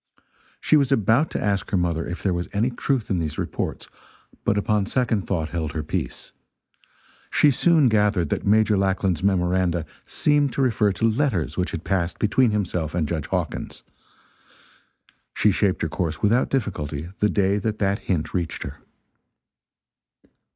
[0.59, 3.87] She was about to ask her mother if there was any truth in these reports,
[4.43, 6.31] but upon second thought held her peace.
[7.29, 12.17] She soon gathered that Major Lackland's memoranda seemed to refer to letters which had passed
[12.17, 13.83] between himself and Judge Hawkins.
[15.35, 18.79] She shaped her course without difficulty the day that that hint reached her.